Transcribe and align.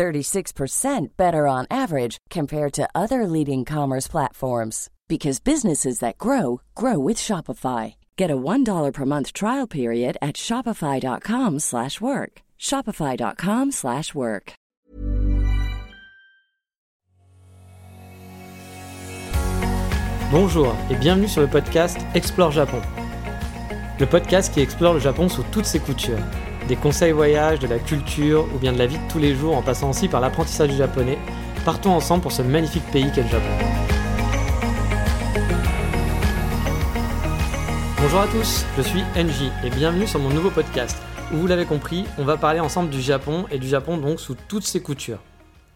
36% 0.00 1.08
better 1.18 1.46
on 1.46 1.66
average 1.70 2.16
compared 2.30 2.72
to 2.72 2.88
other 2.94 3.26
leading 3.26 3.66
commerce 3.66 4.08
platforms 4.08 4.88
because 5.08 5.40
businesses 5.40 5.98
that 5.98 6.16
grow 6.16 6.62
grow 6.74 6.98
with 6.98 7.18
Shopify. 7.18 7.96
Get 8.16 8.30
a 8.30 8.36
$1 8.36 8.92
per 8.94 9.04
month 9.04 9.34
trial 9.34 9.66
period 9.66 10.16
at 10.22 10.36
shopify.com/work. 10.36 12.32
shopify.com/work. 12.58 14.52
Bonjour 20.30 20.74
et 20.90 20.96
bienvenue 20.96 21.28
sur 21.28 21.42
le 21.42 21.48
podcast 21.48 21.98
Explore 22.14 22.52
Japon. 22.52 22.80
Le 23.98 24.06
podcast 24.06 24.54
qui 24.54 24.60
explore 24.62 24.94
le 24.94 25.00
Japon 25.00 25.28
sous 25.28 25.44
toutes 25.52 25.66
ses 25.66 25.80
coutures. 25.80 26.24
Des 26.70 26.76
conseils 26.76 27.10
voyage, 27.10 27.58
de 27.58 27.66
la 27.66 27.80
culture 27.80 28.46
ou 28.54 28.58
bien 28.58 28.72
de 28.72 28.78
la 28.78 28.86
vie 28.86 28.96
de 28.96 29.10
tous 29.10 29.18
les 29.18 29.34
jours 29.34 29.56
en 29.56 29.60
passant 29.60 29.90
aussi 29.90 30.06
par 30.06 30.20
l'apprentissage 30.20 30.68
du 30.68 30.76
japonais. 30.76 31.18
Partons 31.64 31.90
ensemble 31.90 32.22
pour 32.22 32.30
ce 32.30 32.42
magnifique 32.42 32.88
pays 32.92 33.10
qu'est 33.12 33.24
le 33.24 33.28
Japon. 33.28 33.48
Bonjour 38.00 38.20
à 38.20 38.28
tous, 38.28 38.64
je 38.76 38.82
suis 38.82 39.00
NJ 39.16 39.50
et 39.64 39.70
bienvenue 39.70 40.06
sur 40.06 40.20
mon 40.20 40.28
nouveau 40.28 40.50
podcast 40.50 40.96
où 41.32 41.38
vous 41.38 41.48
l'avez 41.48 41.64
compris, 41.66 42.04
on 42.18 42.24
va 42.24 42.36
parler 42.36 42.60
ensemble 42.60 42.90
du 42.90 43.00
Japon 43.00 43.46
et 43.50 43.58
du 43.58 43.66
Japon 43.66 43.96
donc 43.96 44.20
sous 44.20 44.36
toutes 44.46 44.62
ses 44.62 44.80
coutures. 44.80 45.18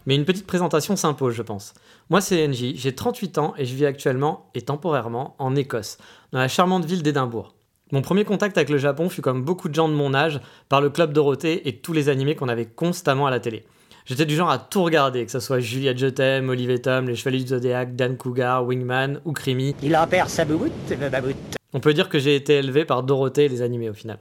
Mais 0.05 0.15
une 0.15 0.23
petite 0.23 0.47
présentation 0.47 0.95
s'impose, 0.95 1.33
je 1.33 1.41
pense. 1.41 1.73
Moi, 2.09 2.21
c'est 2.21 2.47
NJ, 2.47 2.75
j'ai 2.75 2.95
38 2.95 3.37
ans 3.37 3.53
et 3.57 3.65
je 3.65 3.75
vis 3.75 3.85
actuellement 3.85 4.49
et 4.55 4.61
temporairement 4.61 5.35
en 5.39 5.57
Écosse, 5.57 5.97
dans 6.31 6.39
la 6.39 6.47
charmante 6.47 6.85
ville 6.85 7.03
d'Édimbourg. 7.03 7.53
Mon 7.91 8.01
premier 8.01 8.25
contact 8.25 8.57
avec 8.57 8.69
le 8.69 8.79
Japon 8.79 9.09
fut 9.09 9.21
comme 9.21 9.43
beaucoup 9.43 9.69
de 9.69 9.75
gens 9.75 9.87
de 9.87 9.93
mon 9.93 10.15
âge 10.15 10.41
par 10.69 10.81
le 10.81 10.89
club 10.89 11.13
Dorothée 11.13 11.67
et 11.67 11.77
tous 11.77 11.93
les 11.93 12.09
animés 12.09 12.35
qu'on 12.35 12.49
avait 12.49 12.65
constamment 12.65 13.27
à 13.27 13.31
la 13.31 13.39
télé. 13.39 13.63
J'étais 14.05 14.25
du 14.25 14.35
genre 14.35 14.49
à 14.49 14.57
tout 14.57 14.83
regarder, 14.83 15.23
que 15.23 15.31
ce 15.31 15.39
soit 15.39 15.59
Juliette 15.59 15.99
Je 15.99 16.07
t'aime, 16.07 16.49
Olive 16.49 16.79
Tom, 16.79 17.07
Les 17.07 17.15
Chevaliers 17.15 17.43
du 17.43 17.49
Zodiac, 17.49 17.95
Dan 17.95 18.17
Cougar, 18.17 18.65
Wingman 18.65 19.21
ou 19.23 19.33
Creamy. 19.33 19.75
Il 19.83 19.95
en 19.95 20.07
perd 20.07 20.29
sa 20.29 20.45
bouboute, 20.45 20.71
baboute. 21.11 21.35
On 21.73 21.79
peut 21.79 21.93
dire 21.93 22.09
que 22.09 22.17
j'ai 22.17 22.35
été 22.35 22.55
élevé 22.55 22.85
par 22.85 23.03
Dorothée 23.03 23.45
et 23.45 23.49
les 23.49 23.61
animés 23.61 23.89
au 23.89 23.93
final. 23.93 24.17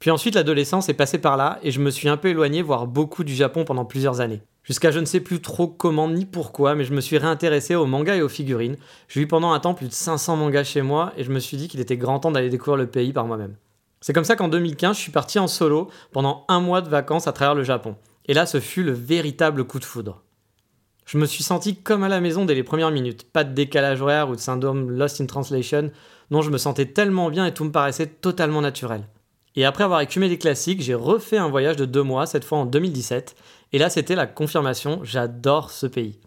Puis 0.00 0.10
ensuite, 0.10 0.34
l'adolescence 0.34 0.88
est 0.88 0.94
passée 0.94 1.18
par 1.18 1.36
là 1.36 1.60
et 1.62 1.70
je 1.70 1.78
me 1.78 1.90
suis 1.90 2.08
un 2.08 2.16
peu 2.16 2.28
éloigné, 2.28 2.62
voire 2.62 2.86
beaucoup 2.88 3.22
du 3.22 3.34
Japon 3.34 3.64
pendant 3.64 3.84
plusieurs 3.84 4.20
années. 4.20 4.42
Jusqu'à 4.62 4.90
je 4.90 5.00
ne 5.00 5.04
sais 5.04 5.20
plus 5.20 5.40
trop 5.40 5.66
comment 5.66 6.08
ni 6.08 6.26
pourquoi, 6.26 6.74
mais 6.74 6.84
je 6.84 6.92
me 6.92 7.00
suis 7.00 7.18
réintéressé 7.18 7.74
aux 7.74 7.86
mangas 7.86 8.16
et 8.16 8.22
aux 8.22 8.28
figurines. 8.28 8.76
J'ai 9.08 9.22
eu 9.22 9.26
pendant 9.26 9.52
un 9.52 9.60
temps 9.60 9.74
plus 9.74 9.88
de 9.88 9.92
500 9.92 10.36
mangas 10.36 10.64
chez 10.64 10.82
moi 10.82 11.12
et 11.16 11.24
je 11.24 11.30
me 11.30 11.38
suis 11.38 11.56
dit 11.56 11.68
qu'il 11.68 11.80
était 11.80 11.96
grand 11.96 12.20
temps 12.20 12.30
d'aller 12.30 12.50
découvrir 12.50 12.76
le 12.76 12.86
pays 12.86 13.12
par 13.12 13.26
moi-même. 13.26 13.56
C'est 14.00 14.12
comme 14.12 14.24
ça 14.24 14.36
qu'en 14.36 14.48
2015, 14.48 14.96
je 14.96 15.02
suis 15.02 15.12
parti 15.12 15.38
en 15.38 15.46
solo 15.46 15.90
pendant 16.12 16.44
un 16.48 16.60
mois 16.60 16.80
de 16.80 16.88
vacances 16.88 17.26
à 17.26 17.32
travers 17.32 17.54
le 17.54 17.64
Japon. 17.64 17.96
Et 18.26 18.34
là, 18.34 18.46
ce 18.46 18.60
fut 18.60 18.82
le 18.82 18.92
véritable 18.92 19.64
coup 19.64 19.78
de 19.78 19.84
foudre. 19.84 20.22
Je 21.06 21.18
me 21.18 21.26
suis 21.26 21.42
senti 21.42 21.76
comme 21.76 22.04
à 22.04 22.08
la 22.08 22.20
maison 22.20 22.44
dès 22.44 22.54
les 22.54 22.62
premières 22.62 22.92
minutes. 22.92 23.30
Pas 23.32 23.44
de 23.44 23.52
décalage 23.52 24.00
horaire 24.00 24.30
ou 24.30 24.36
de 24.36 24.40
syndrome 24.40 24.90
Lost 24.90 25.20
in 25.20 25.26
Translation. 25.26 25.90
Non, 26.30 26.40
je 26.40 26.50
me 26.50 26.58
sentais 26.58 26.86
tellement 26.86 27.30
bien 27.30 27.46
et 27.46 27.52
tout 27.52 27.64
me 27.64 27.72
paraissait 27.72 28.06
totalement 28.06 28.60
naturel. 28.60 29.02
Et 29.56 29.64
après 29.64 29.84
avoir 29.84 30.00
écumé 30.00 30.28
les 30.28 30.38
classiques, 30.38 30.80
j'ai 30.80 30.94
refait 30.94 31.38
un 31.38 31.48
voyage 31.48 31.76
de 31.76 31.84
deux 31.84 32.02
mois, 32.02 32.26
cette 32.26 32.44
fois 32.44 32.58
en 32.58 32.66
2017. 32.66 33.34
Et 33.72 33.78
là, 33.78 33.90
c'était 33.90 34.14
la 34.14 34.26
confirmation, 34.26 35.00
j'adore 35.02 35.70
ce 35.70 35.86
pays. 35.86 36.20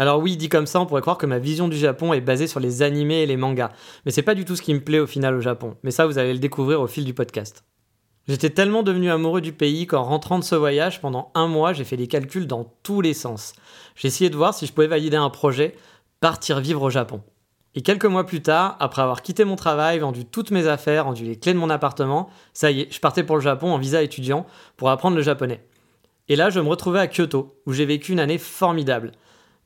Alors 0.00 0.20
oui, 0.20 0.36
dit 0.36 0.48
comme 0.48 0.66
ça, 0.66 0.80
on 0.80 0.86
pourrait 0.86 1.00
croire 1.00 1.18
que 1.18 1.26
ma 1.26 1.40
vision 1.40 1.66
du 1.66 1.76
Japon 1.76 2.12
est 2.12 2.20
basée 2.20 2.46
sur 2.46 2.60
les 2.60 2.82
animés 2.82 3.22
et 3.22 3.26
les 3.26 3.36
mangas. 3.36 3.72
Mais 4.04 4.12
c'est 4.12 4.22
pas 4.22 4.36
du 4.36 4.44
tout 4.44 4.54
ce 4.54 4.62
qui 4.62 4.72
me 4.72 4.80
plaît 4.80 5.00
au 5.00 5.08
final 5.08 5.34
au 5.34 5.40
Japon. 5.40 5.76
Mais 5.82 5.90
ça, 5.90 6.06
vous 6.06 6.18
allez 6.18 6.32
le 6.32 6.38
découvrir 6.38 6.80
au 6.80 6.86
fil 6.86 7.04
du 7.04 7.14
podcast. 7.14 7.64
J'étais 8.28 8.50
tellement 8.50 8.82
devenu 8.82 9.10
amoureux 9.10 9.40
du 9.40 9.52
pays 9.52 9.86
qu'en 9.86 10.04
rentrant 10.04 10.38
de 10.38 10.44
ce 10.44 10.54
voyage, 10.54 11.00
pendant 11.00 11.32
un 11.34 11.48
mois, 11.48 11.72
j'ai 11.72 11.84
fait 11.84 11.96
des 11.96 12.06
calculs 12.06 12.46
dans 12.46 12.76
tous 12.82 13.00
les 13.00 13.14
sens. 13.14 13.54
J'ai 13.96 14.08
essayé 14.08 14.30
de 14.30 14.36
voir 14.36 14.54
si 14.54 14.66
je 14.66 14.72
pouvais 14.72 14.86
valider 14.86 15.16
un 15.16 15.30
projet, 15.30 15.74
partir 16.20 16.60
vivre 16.60 16.82
au 16.82 16.90
Japon. 16.90 17.22
Et 17.78 17.80
quelques 17.80 18.06
mois 18.06 18.26
plus 18.26 18.42
tard, 18.42 18.76
après 18.80 19.02
avoir 19.02 19.22
quitté 19.22 19.44
mon 19.44 19.54
travail, 19.54 20.00
vendu 20.00 20.24
toutes 20.24 20.50
mes 20.50 20.66
affaires, 20.66 21.04
rendu 21.04 21.24
les 21.24 21.36
clés 21.36 21.52
de 21.52 21.58
mon 21.58 21.70
appartement, 21.70 22.28
ça 22.52 22.72
y 22.72 22.80
est, 22.80 22.92
je 22.92 22.98
partais 22.98 23.22
pour 23.22 23.36
le 23.36 23.40
Japon 23.40 23.70
en 23.70 23.78
visa 23.78 24.02
étudiant 24.02 24.46
pour 24.76 24.90
apprendre 24.90 25.16
le 25.16 25.22
japonais. 25.22 25.60
Et 26.28 26.34
là, 26.34 26.50
je 26.50 26.58
me 26.58 26.66
retrouvais 26.66 26.98
à 26.98 27.06
Kyoto, 27.06 27.54
où 27.66 27.72
j'ai 27.72 27.86
vécu 27.86 28.10
une 28.10 28.18
année 28.18 28.38
formidable. 28.38 29.12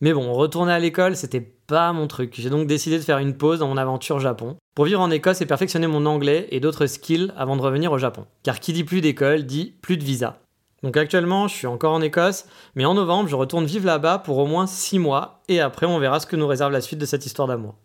Mais 0.02 0.12
bon, 0.12 0.30
retourner 0.34 0.74
à 0.74 0.78
l'école, 0.78 1.16
c'était 1.16 1.40
pas 1.40 1.90
mon 1.94 2.06
truc. 2.06 2.34
J'ai 2.36 2.50
donc 2.50 2.66
décidé 2.66 2.98
de 2.98 3.02
faire 3.02 3.16
une 3.16 3.34
pause 3.34 3.60
dans 3.60 3.68
mon 3.68 3.78
aventure 3.78 4.20
Japon, 4.20 4.58
pour 4.74 4.84
vivre 4.84 5.00
en 5.00 5.10
Écosse 5.10 5.40
et 5.40 5.46
perfectionner 5.46 5.86
mon 5.86 6.04
anglais 6.04 6.48
et 6.50 6.60
d'autres 6.60 6.84
skills 6.84 7.32
avant 7.38 7.56
de 7.56 7.62
revenir 7.62 7.92
au 7.92 7.98
Japon. 7.98 8.26
Car 8.42 8.60
qui 8.60 8.74
dit 8.74 8.84
plus 8.84 9.00
d'école 9.00 9.44
dit 9.44 9.72
plus 9.80 9.96
de 9.96 10.04
visa. 10.04 10.38
Donc 10.82 10.98
actuellement, 10.98 11.48
je 11.48 11.54
suis 11.54 11.66
encore 11.66 11.94
en 11.94 12.02
Écosse, 12.02 12.44
mais 12.74 12.84
en 12.84 12.92
novembre, 12.92 13.30
je 13.30 13.36
retourne 13.36 13.64
vivre 13.64 13.86
là-bas 13.86 14.18
pour 14.18 14.36
au 14.36 14.44
moins 14.44 14.66
6 14.66 14.98
mois, 14.98 15.40
et 15.48 15.60
après, 15.60 15.86
on 15.86 15.98
verra 15.98 16.20
ce 16.20 16.26
que 16.26 16.36
nous 16.36 16.46
réserve 16.46 16.72
la 16.72 16.82
suite 16.82 16.98
de 16.98 17.06
cette 17.06 17.24
histoire 17.24 17.48
d'amour. 17.48 17.76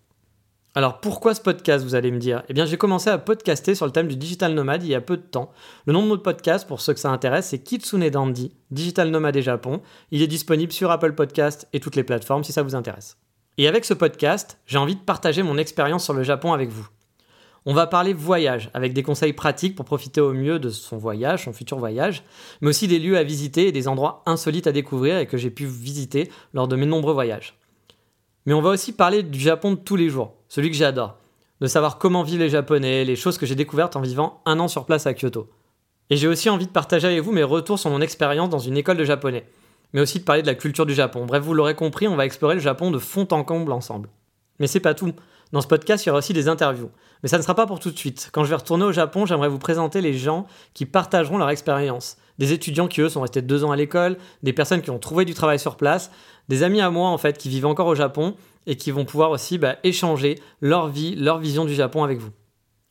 Alors 0.78 1.00
pourquoi 1.00 1.34
ce 1.34 1.42
podcast, 1.42 1.84
vous 1.84 1.96
allez 1.96 2.12
me 2.12 2.20
dire? 2.20 2.44
Eh 2.50 2.54
bien 2.54 2.68
j'ai 2.68 2.78
commencé 2.78 3.10
à 3.10 3.18
podcaster 3.18 3.74
sur 3.74 3.88
le 3.88 3.92
thème 3.92 4.08
du 4.08 4.16
digital 4.16 4.54
nomade 4.54 4.84
il 4.84 4.90
y 4.90 4.94
a 4.94 5.02
peu 5.02 5.18
de 5.18 5.24
temps. 5.24 5.52
Le 5.88 5.94
nom 5.94 6.04
de 6.04 6.08
notre 6.08 6.22
podcast, 6.22 6.68
pour 6.68 6.82
ceux 6.82 6.94
que 6.94 7.00
ça 7.00 7.10
intéresse, 7.10 7.48
c'est 7.48 7.58
Kitsune 7.58 8.08
Dandy, 8.12 8.54
Digital 8.70 9.10
Nomade 9.10 9.38
et 9.38 9.42
Japon. 9.42 9.82
Il 10.12 10.22
est 10.22 10.28
disponible 10.28 10.72
sur 10.72 10.92
Apple 10.92 11.14
Podcast 11.14 11.68
et 11.74 11.80
toutes 11.80 11.96
les 11.96 12.04
plateformes 12.04 12.44
si 12.44 12.52
ça 12.52 12.62
vous 12.62 12.76
intéresse. 12.76 13.18
Et 13.58 13.68
avec 13.68 13.86
ce 13.86 13.96
podcast, 13.96 14.60
j'ai 14.68 14.78
envie 14.78 14.94
de 14.94 15.02
partager 15.02 15.42
mon 15.42 15.58
expérience 15.58 16.04
sur 16.04 16.14
le 16.14 16.22
Japon 16.22 16.54
avec 16.54 16.70
vous. 16.70 16.88
On 17.66 17.74
va 17.74 17.88
parler 17.88 18.14
voyage, 18.14 18.70
avec 18.76 18.94
des 18.94 19.02
conseils 19.02 19.34
pratiques 19.34 19.76
pour 19.76 19.86
profiter 19.86 20.22
au 20.22 20.32
mieux 20.32 20.60
de 20.60 20.70
son 20.70 20.98
voyage, 20.98 21.46
son 21.46 21.54
futur 21.54 21.80
voyage, 21.80 22.22
mais 22.62 22.70
aussi 22.70 22.88
des 22.88 23.00
lieux 23.00 23.18
à 23.18 23.24
visiter 23.24 23.68
et 23.68 23.72
des 23.72 23.88
endroits 23.88 24.22
insolites 24.28 24.68
à 24.68 24.72
découvrir 24.72 25.18
et 25.18 25.26
que 25.26 25.38
j'ai 25.38 25.50
pu 25.50 25.66
visiter 25.66 26.30
lors 26.54 26.68
de 26.68 26.76
mes 26.76 26.86
nombreux 26.86 27.14
voyages. 27.14 27.58
Mais 28.48 28.54
on 28.54 28.62
va 28.62 28.70
aussi 28.70 28.94
parler 28.94 29.24
du 29.24 29.40
Japon 29.40 29.74
de 29.74 29.76
tous 29.76 29.98
les 29.98 30.10
jours, 30.10 30.34
celui 30.48 30.72
que 30.72 30.78
j'adore. 30.78 31.18
De 31.60 31.68
savoir 31.68 31.98
comment 31.98 32.24
vivent 32.24 32.40
les 32.40 32.50
Japonais, 32.50 33.04
les 33.04 33.18
choses 33.18 33.38
que 33.38 33.46
j'ai 33.46 33.56
découvertes 33.56 33.98
en 33.98 34.02
vivant 34.02 34.42
un 34.46 34.58
an 34.62 34.70
sur 34.70 34.86
place 34.86 35.06
à 35.06 35.14
Kyoto. 35.14 35.50
Et 36.10 36.16
j'ai 36.16 36.30
aussi 36.30 36.50
envie 36.50 36.66
de 36.66 36.72
partager 36.72 37.08
avec 37.08 37.20
vous 37.20 37.34
mes 37.34 37.44
retours 37.44 37.78
sur 37.78 37.90
mon 37.90 38.00
expérience 38.00 38.50
dans 38.50 38.58
une 38.58 38.78
école 38.78 38.96
de 38.96 39.04
japonais. 39.04 39.46
Mais 39.92 40.00
aussi 40.00 40.20
de 40.20 40.24
parler 40.24 40.44
de 40.44 40.48
la 40.48 40.56
culture 40.56 40.86
du 40.86 40.94
Japon. 40.94 41.26
Bref, 41.26 41.44
vous 41.44 41.54
l'aurez 41.54 41.76
compris, 41.76 42.08
on 42.08 42.16
va 42.16 42.26
explorer 42.26 42.56
le 42.56 42.62
Japon 42.62 42.90
de 42.90 43.00
fond 43.00 43.28
en 43.32 43.44
comble 43.44 43.74
ensemble. 43.74 44.10
Mais 44.60 44.68
c'est 44.68 44.80
pas 44.80 44.94
tout. 44.94 45.12
Dans 45.52 45.60
ce 45.60 45.68
podcast, 45.68 46.06
il 46.06 46.08
y 46.08 46.10
aura 46.10 46.20
aussi 46.20 46.32
des 46.32 46.48
interviews. 46.48 46.90
Mais 47.24 47.30
ça 47.30 47.38
ne 47.38 47.42
sera 47.42 47.54
pas 47.54 47.66
pour 47.66 47.82
tout 47.82 47.92
de 47.92 47.98
suite. 47.98 48.30
Quand 48.32 48.46
je 48.46 48.50
vais 48.50 48.56
retourner 48.56 48.86
au 48.86 48.94
Japon, 48.94 49.26
j'aimerais 49.26 49.50
vous 49.50 49.60
présenter 49.60 50.00
les 50.00 50.14
gens 50.14 50.48
qui 50.74 50.86
partageront 50.86 51.38
leur 51.38 51.50
expérience. 51.50 52.16
Des 52.38 52.54
étudiants 52.54 52.88
qui, 52.88 53.02
eux, 53.02 53.10
sont 53.10 53.22
restés 53.22 53.42
deux 53.42 53.64
ans 53.64 53.72
à 53.72 53.76
l'école, 53.76 54.18
des 54.44 54.54
personnes 54.54 54.82
qui 54.82 54.92
ont 54.92 55.00
trouvé 55.00 55.26
du 55.26 55.34
travail 55.34 55.60
sur 55.60 55.76
place, 55.76 56.12
des 56.50 56.64
amis 56.64 56.82
à 56.82 56.90
moi 56.90 57.10
en 57.10 57.18
fait 57.18 57.38
qui 57.38 57.50
vivent 57.50 57.66
encore 57.66 57.88
au 57.88 57.96
Japon 57.96 58.36
et 58.66 58.76
qui 58.78 58.92
vont 58.92 59.06
pouvoir 59.06 59.32
aussi 59.32 59.58
bah, 59.58 59.78
échanger 59.84 60.40
leur 60.62 60.88
vie, 60.88 61.16
leur 61.16 61.40
vision 61.40 61.66
du 61.66 61.74
Japon 61.74 62.04
avec 62.04 62.20
vous. 62.20 62.32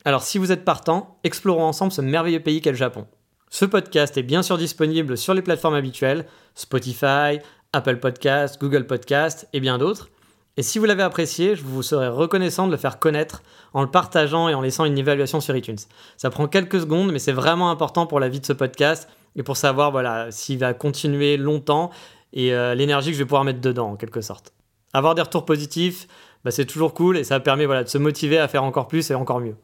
Alors 0.05 0.23
si 0.23 0.39
vous 0.39 0.53
êtes 0.53 0.65
partant, 0.65 1.19
explorons 1.25 1.65
ensemble 1.65 1.93
ce 1.93 2.01
merveilleux 2.01 2.41
pays 2.41 2.61
qu'est 2.61 2.71
le 2.71 2.77
Japon. 2.77 3.07
Ce 3.51 3.65
podcast 3.65 4.17
est 4.17 4.23
bien 4.23 4.43
sûr 4.43 4.59
disponible 4.59 5.17
sur 5.17 5.35
les 5.35 5.43
plateformes 5.43 5.75
habituelles, 5.75 6.27
Spotify, 6.55 7.39
Apple 7.73 7.99
Podcast, 7.99 8.61
Google 8.61 8.87
Podcast 8.87 9.49
et 9.53 9.61
bien 9.61 9.79
d'autres. 9.79 10.09
Et 10.57 10.63
si 10.63 10.79
vous 10.79 10.87
l'avez 10.87 11.03
apprécié, 11.03 11.55
je 11.55 11.63
vous 11.63 11.83
serais 11.83 12.09
reconnaissant 12.09 12.67
de 12.67 12.73
le 12.73 12.79
faire 12.79 12.99
connaître 12.99 13.43
en 13.75 13.83
le 13.83 13.91
partageant 13.91 14.49
et 14.49 14.55
en 14.55 14.63
laissant 14.63 14.87
une 14.87 14.97
évaluation 14.97 15.41
sur 15.41 15.55
iTunes. 15.55 15.77
Ça 16.17 16.31
prend 16.31 16.49
quelques 16.49 16.81
secondes, 16.81 17.13
mais 17.13 17.19
c'est 17.19 17.33
vraiment 17.33 17.71
important 17.71 18.07
pour 18.07 18.21
la 18.21 18.29
vie 18.29 18.41
de 18.41 18.47
ce 18.47 18.55
podcast 18.55 19.09
et 19.37 19.43
pour 19.43 19.57
savoir 19.57 19.93
voilà, 19.93 20.31
s'il 20.33 20.59
va 20.59 20.75
continuer 20.75 21.37
longtemps 21.37 21.91
et 22.33 22.53
euh, 22.53 22.75
l'énergie 22.75 23.11
que 23.11 23.15
je 23.15 23.23
vais 23.23 23.27
pouvoir 23.27 23.45
mettre 23.45 23.61
dedans, 23.61 23.91
en 23.91 23.97
quelque 23.97 24.21
sorte. 24.21 24.53
Avoir 24.93 25.15
des 25.15 25.23
retours 25.23 25.45
positifs, 25.45 26.09
bah, 26.45 26.51
c'est 26.51 26.65
toujours 26.65 26.95
cool 26.95 27.17
et 27.17 27.25
ça 27.25 27.39
permet 27.39 27.67
voilà, 27.67 27.85
de 27.85 27.89
se 27.89 27.99
motiver 27.99 28.39
à 28.39 28.49
faire 28.49 28.65
encore 28.65 28.89
plus 28.89 29.11
et 29.11 29.15
encore 29.15 29.41
mieux. 29.41 29.57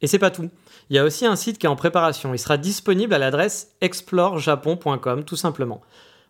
Et 0.00 0.06
c'est 0.06 0.18
pas 0.18 0.30
tout. 0.30 0.48
Il 0.90 0.96
y 0.96 0.98
a 0.98 1.04
aussi 1.04 1.26
un 1.26 1.36
site 1.36 1.58
qui 1.58 1.66
est 1.66 1.68
en 1.68 1.76
préparation. 1.76 2.32
Il 2.32 2.38
sera 2.38 2.56
disponible 2.56 3.12
à 3.12 3.18
l'adresse 3.18 3.74
explorejapon.com, 3.80 5.24
tout 5.24 5.36
simplement. 5.36 5.82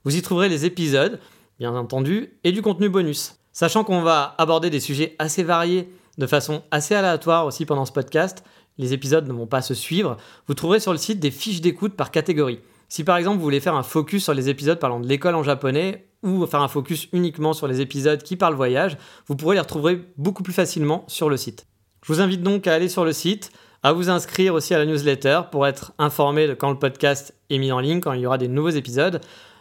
Vous 0.04 0.16
y 0.16 0.22
trouverez 0.22 0.48
les 0.48 0.64
épisodes, 0.64 1.20
bien 1.58 1.74
entendu, 1.74 2.32
et 2.44 2.52
du 2.52 2.62
contenu 2.62 2.88
bonus. 2.88 3.36
Sachant 3.52 3.84
qu'on 3.84 4.02
va 4.02 4.34
aborder 4.38 4.70
des 4.70 4.80
sujets 4.80 5.14
assez 5.18 5.42
variés, 5.42 5.92
de 6.16 6.26
façon 6.26 6.62
assez 6.70 6.94
aléatoire 6.94 7.46
aussi 7.46 7.66
pendant 7.66 7.84
ce 7.84 7.92
podcast, 7.92 8.42
les 8.78 8.92
épisodes 8.92 9.26
ne 9.26 9.32
vont 9.32 9.46
pas 9.46 9.62
se 9.62 9.74
suivre, 9.74 10.16
vous 10.46 10.54
trouverez 10.54 10.80
sur 10.80 10.92
le 10.92 10.98
site 10.98 11.20
des 11.20 11.30
fiches 11.30 11.60
d'écoute 11.60 11.94
par 11.94 12.10
catégorie. 12.10 12.60
Si 12.88 13.04
par 13.04 13.18
exemple 13.18 13.36
vous 13.36 13.42
voulez 13.42 13.60
faire 13.60 13.74
un 13.74 13.82
focus 13.82 14.24
sur 14.24 14.32
les 14.32 14.48
épisodes 14.48 14.78
parlant 14.78 14.98
de 14.98 15.06
l'école 15.06 15.34
en 15.34 15.42
japonais 15.42 16.08
ou 16.22 16.46
faire 16.46 16.62
un 16.62 16.68
focus 16.68 17.08
uniquement 17.12 17.52
sur 17.52 17.68
les 17.68 17.82
épisodes 17.82 18.22
qui 18.22 18.36
parlent 18.36 18.54
voyage, 18.54 18.96
vous 19.26 19.36
pourrez 19.36 19.56
les 19.56 19.60
retrouver 19.60 20.06
beaucoup 20.16 20.42
plus 20.42 20.54
facilement 20.54 21.04
sur 21.06 21.28
le 21.28 21.36
site. 21.36 21.66
Je 22.02 22.12
vous 22.12 22.20
invite 22.22 22.42
donc 22.42 22.66
à 22.66 22.72
aller 22.72 22.88
sur 22.88 23.04
le 23.04 23.12
site, 23.12 23.52
à 23.82 23.92
vous 23.92 24.08
inscrire 24.08 24.54
aussi 24.54 24.74
à 24.74 24.78
la 24.78 24.86
newsletter 24.86 25.42
pour 25.52 25.66
être 25.66 25.92
informé 25.98 26.48
de 26.48 26.54
quand 26.54 26.70
le 26.70 26.78
podcast 26.78 27.34
est 27.50 27.58
mis 27.58 27.72
en 27.72 27.80
ligne, 27.80 28.00
quand 28.00 28.14
il 28.14 28.20
y 28.20 28.26
aura 28.26 28.38
des 28.38 28.48
nouveaux 28.48 28.70
épisodes. 28.70 29.20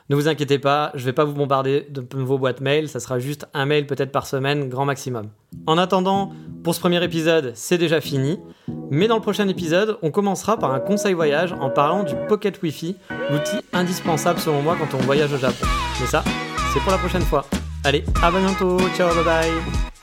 Ne 0.09 0.15
vous 0.15 0.29
inquiétez 0.29 0.57
pas, 0.57 0.91
je 0.93 1.01
ne 1.01 1.05
vais 1.07 1.13
pas 1.13 1.25
vous 1.25 1.33
bombarder 1.33 1.85
de 1.89 2.01
vos 2.13 2.37
boîtes 2.37 2.61
mail, 2.61 2.87
ça 2.87 3.01
sera 3.01 3.19
juste 3.19 3.45
un 3.53 3.65
mail 3.65 3.85
peut-être 3.87 4.13
par 4.13 4.25
semaine, 4.25 4.69
grand 4.69 4.85
maximum. 4.85 5.27
En 5.65 5.77
attendant, 5.77 6.31
pour 6.67 6.75
ce 6.75 6.81
premier 6.81 7.01
épisode, 7.01 7.53
c'est 7.55 7.77
déjà 7.77 8.01
fini. 8.01 8.41
Mais 8.91 9.07
dans 9.07 9.15
le 9.15 9.21
prochain 9.21 9.47
épisode, 9.47 9.97
on 10.01 10.11
commencera 10.11 10.59
par 10.59 10.73
un 10.73 10.81
conseil 10.81 11.13
voyage 11.13 11.53
en 11.61 11.69
parlant 11.69 12.03
du 12.03 12.13
Pocket 12.27 12.61
Wi-Fi, 12.61 12.97
l'outil 13.31 13.59
indispensable 13.71 14.37
selon 14.37 14.61
moi 14.63 14.75
quand 14.77 14.97
on 14.97 15.01
voyage 15.03 15.31
au 15.31 15.37
Japon. 15.37 15.65
Mais 16.01 16.07
ça, 16.07 16.25
c'est 16.73 16.81
pour 16.81 16.91
la 16.91 16.97
prochaine 16.97 17.21
fois. 17.21 17.45
Allez, 17.85 18.03
à 18.21 18.29
bientôt, 18.31 18.77
ciao, 18.97 19.15
bye 19.15 19.23
bye 19.23 19.96